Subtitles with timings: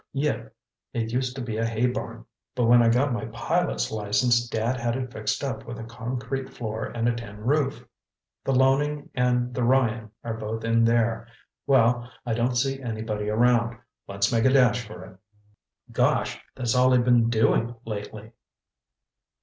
[0.13, 0.55] "Yep.
[0.93, 4.75] It used to be a hay barn, but when I got my pilot's license, Dad
[4.79, 7.85] had it fixed up with a concrete floor and a tin roof.
[8.43, 11.27] The Loening and the Ryan are both in there.
[11.67, 13.77] Well, I don't see anybody around.
[14.07, 15.19] Let's make a dash for it."
[15.91, 18.31] "Gosh, that's all I've been doing lately!"